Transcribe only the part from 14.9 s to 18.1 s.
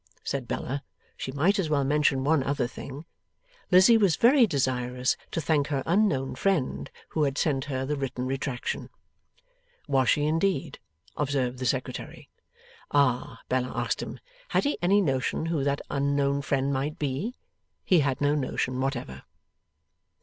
notion who that unknown friend might be? He